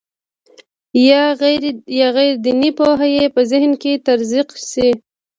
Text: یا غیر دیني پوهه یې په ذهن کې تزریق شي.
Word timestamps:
یا 1.99 2.07
غیر 2.15 2.29
دیني 2.45 2.71
پوهه 2.77 3.07
یې 3.15 3.25
په 3.35 3.41
ذهن 3.51 3.71
کې 3.81 4.01
تزریق 4.07 4.49
شي. 4.69 4.89